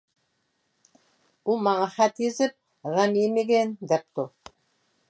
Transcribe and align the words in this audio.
-ئۇ 1.43 1.57
ماڭا 1.67 1.91
خەت 1.97 2.23
يېزىپ، 2.25 2.57
غەم 2.97 3.15
يېمىگىن، 3.21 3.79
دەپتۇ! 3.95 4.29